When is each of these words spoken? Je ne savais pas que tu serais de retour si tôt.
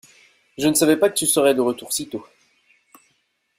Je 0.57 0.67
ne 0.67 0.73
savais 0.73 0.97
pas 0.97 1.09
que 1.09 1.13
tu 1.15 1.27
serais 1.27 1.53
de 1.53 1.61
retour 1.61 1.93
si 1.93 2.09
tôt. 2.09 2.25